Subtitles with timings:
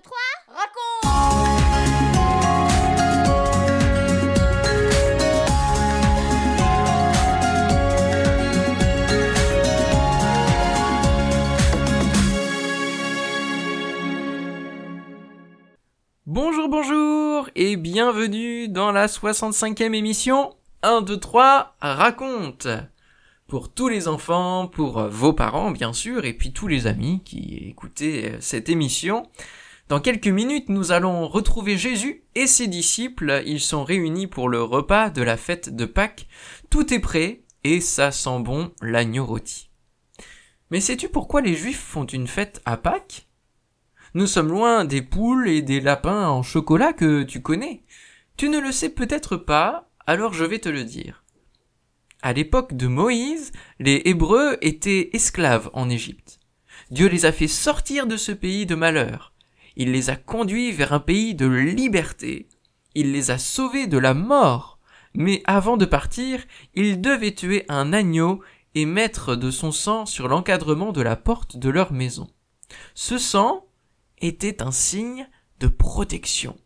[0.00, 0.16] 2, 3,
[0.48, 1.60] raconte
[16.24, 22.68] Bonjour, bonjour et bienvenue dans la 65e émission 1, 2, 3, raconte
[23.46, 27.66] Pour tous les enfants, pour vos parents bien sûr, et puis tous les amis qui
[27.68, 29.28] écoutaient cette émission.
[29.90, 33.42] Dans quelques minutes, nous allons retrouver Jésus et ses disciples.
[33.44, 36.28] Ils sont réunis pour le repas de la fête de Pâques.
[36.70, 39.68] Tout est prêt et ça sent bon l'agneau rôti.
[40.70, 43.26] Mais sais-tu pourquoi les Juifs font une fête à Pâques?
[44.14, 47.82] Nous sommes loin des poules et des lapins en chocolat que tu connais.
[48.36, 51.24] Tu ne le sais peut-être pas, alors je vais te le dire.
[52.22, 56.38] À l'époque de Moïse, les Hébreux étaient esclaves en Égypte.
[56.92, 59.29] Dieu les a fait sortir de ce pays de malheur.
[59.76, 62.48] Il les a conduits vers un pays de liberté.
[62.94, 64.78] Il les a sauvés de la mort.
[65.14, 68.42] Mais avant de partir, ils devaient tuer un agneau
[68.74, 72.28] et mettre de son sang sur l'encadrement de la porte de leur maison.
[72.94, 73.66] Ce sang,
[74.20, 76.56] était un signe de protection.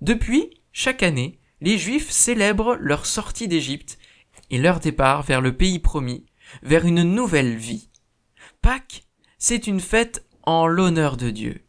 [0.00, 3.98] Depuis, chaque année, les Juifs célèbrent leur sortie d'Égypte
[4.50, 6.26] et leur départ vers le pays promis,
[6.62, 7.90] vers une nouvelle vie.
[8.62, 9.04] Pâques,
[9.38, 11.64] c'est une fête en l'honneur de Dieu.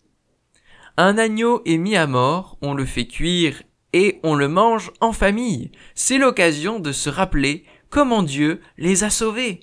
[1.01, 5.13] Un agneau est mis à mort, on le fait cuire et on le mange en
[5.13, 5.71] famille.
[5.95, 9.61] C'est l'occasion de se rappeler comment Dieu les a sauvés.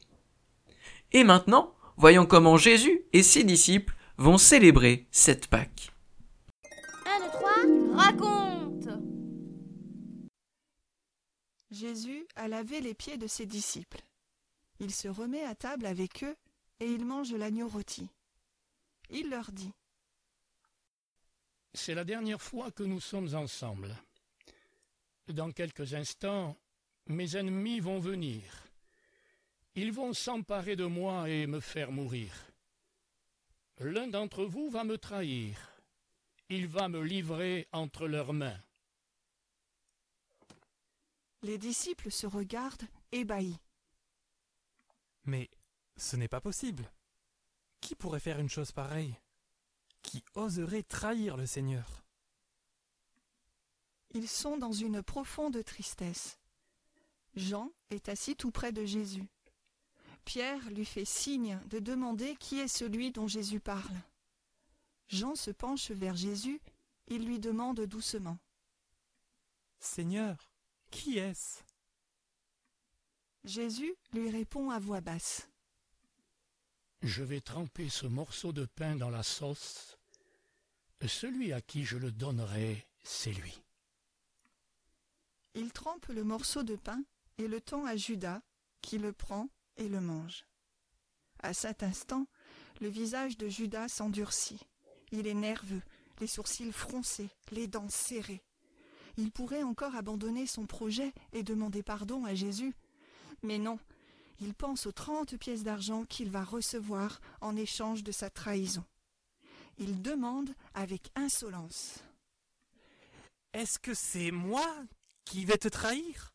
[1.13, 5.93] Et maintenant, voyons comment Jésus et ses disciples vont célébrer cette Pâques.
[7.05, 8.89] 1, 2, 3, raconte
[11.71, 14.01] Jésus a lavé les pieds de ses disciples.
[14.81, 16.35] Il se remet à table avec eux
[16.81, 18.09] et il mange l'agneau rôti.
[19.11, 19.75] Il leur dit
[21.75, 23.97] C'est la dernière fois que nous sommes ensemble.
[25.29, 26.57] Dans quelques instants,
[27.07, 28.43] mes ennemis vont venir.
[29.75, 32.33] Ils vont s'emparer de moi et me faire mourir.
[33.79, 35.71] L'un d'entre vous va me trahir.
[36.49, 38.59] Il va me livrer entre leurs mains.
[41.43, 43.59] Les disciples se regardent ébahis.
[45.25, 45.51] Mais
[45.97, 46.91] ce n'est pas possible.
[47.81, 49.17] Qui pourrait faire une chose pareille?
[50.07, 52.05] Qui oserait trahir le Seigneur
[54.13, 56.39] Ils sont dans une profonde tristesse.
[57.35, 59.27] Jean est assis tout près de Jésus.
[60.25, 63.97] Pierre lui fait signe de demander qui est celui dont Jésus parle.
[65.09, 66.61] Jean se penche vers Jésus,
[67.09, 68.39] il lui demande doucement.
[69.81, 70.37] Seigneur,
[70.93, 71.63] qui est-ce?
[73.43, 75.49] Jésus lui répond à voix basse.
[77.03, 79.96] Je vais tremper ce morceau de pain dans la sauce.
[81.05, 83.63] Celui à qui je le donnerai, c'est lui.
[85.55, 87.03] Il trempe le morceau de pain
[87.39, 88.41] et le tend à Judas,
[88.81, 90.47] qui le prend et le mange.
[91.43, 92.27] À cet instant,
[92.81, 94.61] le visage de Judas s'endurcit.
[95.13, 95.83] Il est nerveux,
[96.21, 98.43] les sourcils froncés, les dents serrées.
[99.17, 102.75] Il pourrait encore abandonner son projet et demander pardon à Jésus.
[103.43, 103.79] Mais non,
[104.41, 108.85] il pense aux trente pièces d'argent qu'il va recevoir en échange de sa trahison.
[109.79, 112.03] Il demande avec insolence.
[113.53, 114.67] Est-ce que c'est moi
[115.25, 116.33] qui vais te trahir?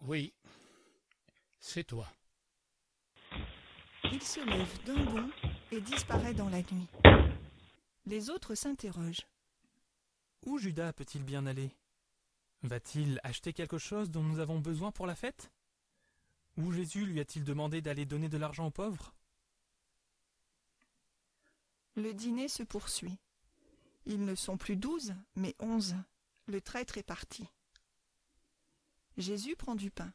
[0.00, 0.32] Oui,
[1.60, 2.10] c'est toi.
[4.04, 5.30] Il se lève d'un bond
[5.70, 6.88] et disparaît dans la nuit.
[8.06, 9.26] Les autres s'interrogent.
[10.46, 11.70] Où Judas peut-il bien aller?
[12.62, 15.50] Va-t-il acheter quelque chose dont nous avons besoin pour la fête?
[16.56, 19.14] Ou Jésus lui a-t-il demandé d'aller donner de l'argent aux pauvres?
[21.96, 23.18] Le dîner se poursuit.
[24.06, 25.94] Ils ne sont plus douze, mais onze.
[26.46, 27.46] Le traître est parti.
[29.16, 30.12] Jésus prend du pain.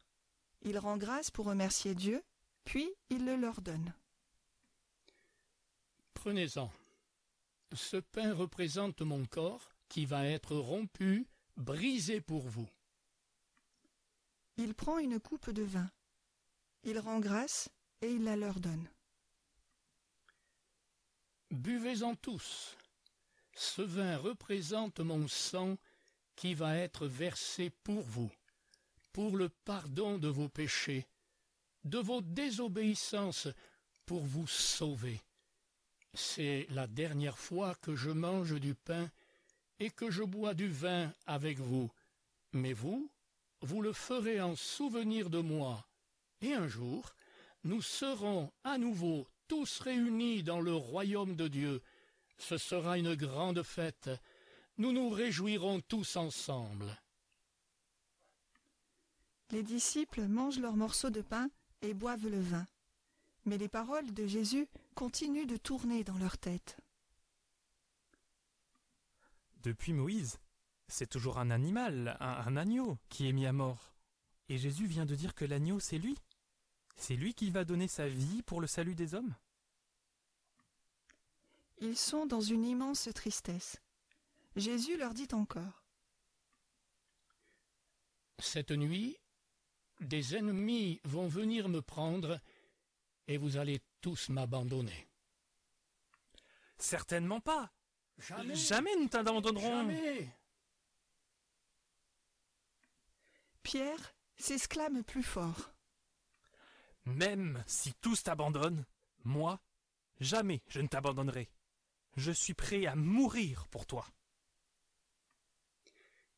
[0.62, 2.24] Il rend grâce pour remercier Dieu,
[2.64, 3.94] puis il le leur donne.
[6.14, 6.72] Prenez-en.
[7.74, 12.68] Ce pain représente mon corps qui va être rompu, brisé pour vous.
[14.58, 15.90] Il prend une coupe de vin.
[16.84, 17.70] Il rend grâce
[18.02, 18.90] et il la leur donne.
[21.52, 22.76] Buvez-en tous.
[23.54, 25.78] Ce vin représente mon sang
[26.36, 28.32] qui va être versé pour vous,
[29.14, 31.08] pour le pardon de vos péchés,
[31.84, 33.48] de vos désobéissances,
[34.06, 35.22] pour vous sauver.
[36.14, 39.10] C'est la dernière fois que je mange du pain
[39.80, 41.92] et que je bois du vin avec vous.
[42.54, 43.12] Mais vous,
[43.62, 45.86] vous le ferez en souvenir de moi.
[46.42, 47.16] Et un jour,
[47.64, 51.82] nous serons à nouveau tous réunis dans le royaume de Dieu.
[52.38, 54.10] Ce sera une grande fête.
[54.78, 56.98] Nous nous réjouirons tous ensemble.
[59.52, 61.50] Les disciples mangent leurs morceaux de pain
[61.82, 62.66] et boivent le vin.
[63.46, 66.78] Mais les paroles de Jésus continuent de tourner dans leur tête.
[69.62, 70.40] Depuis Moïse,
[70.88, 73.96] c'est toujours un animal, un, un agneau, qui est mis à mort.
[74.50, 76.18] Et Jésus vient de dire que l'agneau, c'est lui.
[76.96, 79.36] C'est lui qui va donner sa vie pour le salut des hommes?
[81.78, 83.82] Ils sont dans une immense tristesse.
[84.56, 85.84] Jésus leur dit encore.
[88.40, 89.18] Cette nuit,
[90.00, 92.40] des ennemis vont venir me prendre
[93.28, 95.08] et vous allez tous m'abandonner.
[96.78, 97.72] Certainement pas.
[98.18, 98.56] Jamais.
[98.56, 99.62] Jamais nous t'abandonnerons.
[99.62, 100.30] Jamais.
[103.64, 105.75] Pierre s'exclame plus fort.
[107.06, 108.86] Même si tous t'abandonnent,
[109.24, 109.60] moi,
[110.20, 111.50] jamais je ne t'abandonnerai.
[112.18, 114.08] Je suis prêt à mourir pour toi.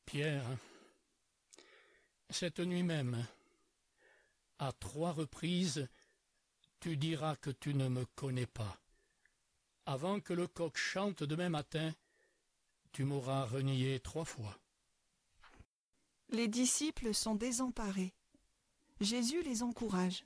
[0.05, 0.57] Pierre,
[2.29, 3.27] cette nuit même,
[4.59, 5.87] à trois reprises,
[6.79, 8.79] tu diras que tu ne me connais pas.
[9.85, 11.93] Avant que le coq chante demain matin,
[12.91, 14.57] tu m'auras renié trois fois.
[16.29, 18.13] Les disciples sont désemparés.
[18.99, 20.25] Jésus les encourage.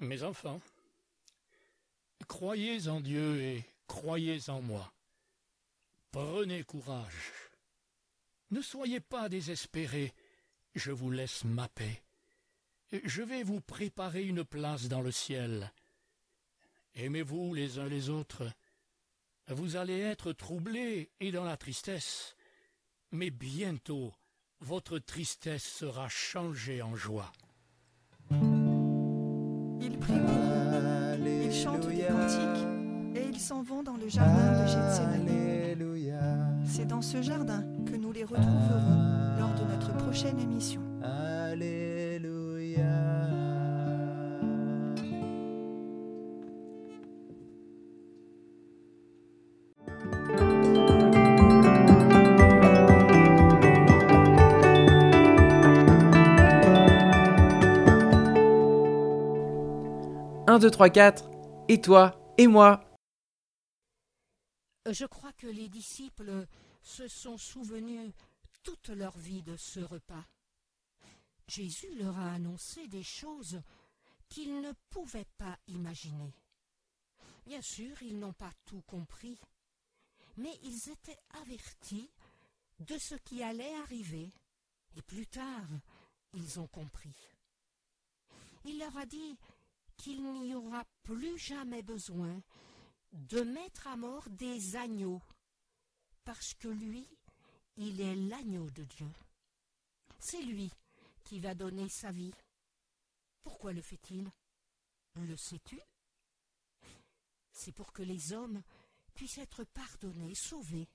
[0.00, 0.60] Mes enfants,
[2.28, 4.92] croyez en Dieu et croyez en moi.
[6.12, 7.32] Prenez courage.
[8.50, 10.14] Ne soyez pas désespérés,
[10.74, 12.02] je vous laisse ma paix.
[13.04, 15.72] Je vais vous préparer une place dans le ciel.
[16.94, 18.50] Aimez-vous les uns les autres.
[19.48, 22.36] Vous allez être troublés et dans la tristesse,
[23.10, 24.14] mais bientôt
[24.60, 27.32] votre tristesse sera changée en joie.
[31.62, 32.66] Chantent des cantiques
[33.16, 35.28] et ils s'en vont dans le jardin de Gethsemane.
[36.64, 40.80] C'est dans ce jardin que nous les retrouverons lors de notre prochaine émission.
[60.46, 61.24] Un, deux, trois, quatre.
[61.70, 62.82] Et toi Et moi
[64.90, 66.46] Je crois que les disciples
[66.82, 68.10] se sont souvenus
[68.62, 70.24] toute leur vie de ce repas.
[71.46, 73.60] Jésus leur a annoncé des choses
[74.30, 76.32] qu'ils ne pouvaient pas imaginer.
[77.44, 79.38] Bien sûr, ils n'ont pas tout compris,
[80.38, 82.10] mais ils étaient avertis
[82.80, 84.30] de ce qui allait arriver,
[84.96, 85.68] et plus tard,
[86.32, 87.14] ils ont compris.
[88.64, 89.36] Il leur a dit
[89.98, 92.42] qu'il n'y aura plus jamais besoin
[93.12, 95.20] de mettre à mort des agneaux,
[96.24, 97.06] parce que lui,
[97.76, 99.10] il est l'agneau de Dieu.
[100.18, 100.72] C'est lui
[101.24, 102.32] qui va donner sa vie.
[103.42, 104.30] Pourquoi le fait-il?
[105.16, 105.80] Le sais-tu?
[107.52, 108.62] C'est pour que les hommes
[109.14, 110.88] puissent être pardonnés, sauvés,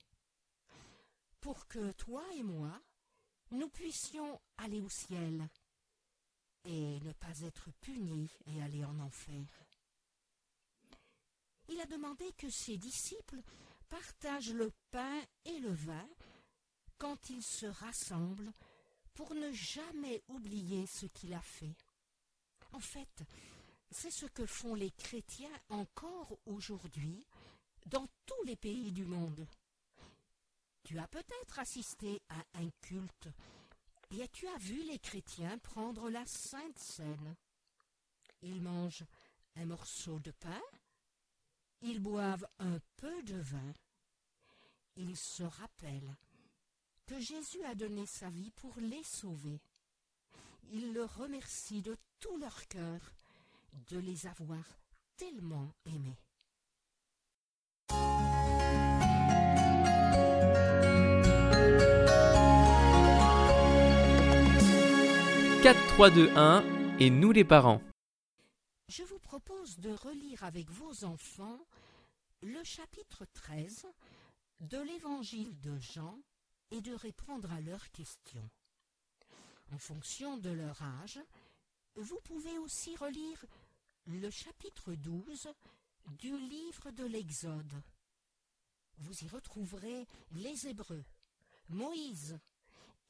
[1.40, 2.80] pour que toi et moi,
[3.50, 5.48] nous puissions aller au ciel
[6.64, 9.44] et ne pas être punis et aller en enfer.
[11.68, 13.42] Il a demandé que ses disciples
[13.88, 16.08] partagent le pain et le vin
[16.98, 18.52] quand ils se rassemblent
[19.14, 21.76] pour ne jamais oublier ce qu'il a fait.
[22.72, 23.22] En fait,
[23.90, 27.24] c'est ce que font les chrétiens encore aujourd'hui
[27.86, 29.46] dans tous les pays du monde.
[30.82, 33.28] Tu as peut-être assisté à un culte
[34.20, 37.36] et tu as vu les chrétiens prendre la Sainte Seine?
[38.42, 39.04] Ils mangent
[39.56, 40.62] un morceau de pain,
[41.80, 43.72] ils boivent un peu de vin,
[44.96, 46.16] ils se rappellent
[47.06, 49.60] que Jésus a donné sa vie pour les sauver.
[50.72, 53.00] Ils le remercient de tout leur cœur
[53.88, 54.64] de les avoir
[55.16, 56.18] tellement aimés.
[65.64, 67.80] 4, 3, 2, 1 et nous les parents.
[68.90, 71.58] Je vous propose de relire avec vos enfants
[72.42, 73.86] le chapitre 13
[74.60, 76.18] de l'évangile de Jean
[76.70, 78.46] et de répondre à leurs questions.
[79.72, 81.18] En fonction de leur âge,
[81.96, 83.46] vous pouvez aussi relire
[84.04, 85.48] le chapitre 12
[86.18, 87.82] du livre de l'Exode.
[88.98, 91.06] Vous y retrouverez les Hébreux,
[91.70, 92.38] Moïse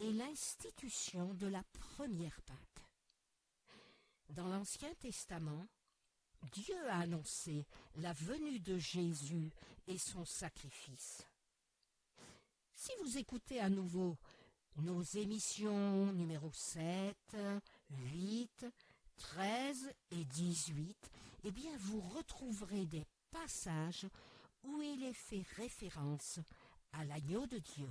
[0.01, 2.87] et l'institution de la première Pâque.
[4.31, 5.67] Dans l'Ancien Testament,
[6.53, 9.51] Dieu a annoncé la venue de Jésus
[9.87, 11.27] et son sacrifice.
[12.75, 14.17] Si vous écoutez à nouveau
[14.77, 17.17] nos émissions numéro 7,
[17.91, 18.67] 8,
[19.17, 21.11] 13 et 18,
[21.45, 24.07] eh bien vous retrouverez des passages
[24.65, 26.41] où il est fait référence
[26.93, 27.91] à l'agneau de Dieu.